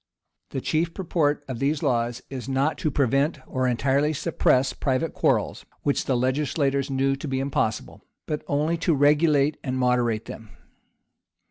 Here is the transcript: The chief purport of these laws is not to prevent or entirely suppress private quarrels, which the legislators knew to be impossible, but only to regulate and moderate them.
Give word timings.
The 0.49 0.61
chief 0.61 0.95
purport 0.95 1.45
of 1.47 1.59
these 1.59 1.83
laws 1.83 2.23
is 2.27 2.49
not 2.49 2.79
to 2.79 2.89
prevent 2.89 3.37
or 3.45 3.67
entirely 3.67 4.13
suppress 4.13 4.73
private 4.73 5.13
quarrels, 5.13 5.63
which 5.83 6.05
the 6.05 6.17
legislators 6.17 6.89
knew 6.89 7.15
to 7.15 7.27
be 7.27 7.39
impossible, 7.39 8.01
but 8.25 8.41
only 8.47 8.77
to 8.77 8.95
regulate 8.95 9.57
and 9.63 9.77
moderate 9.77 10.25
them. 10.25 10.49